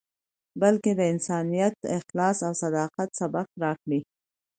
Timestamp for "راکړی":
3.63-3.99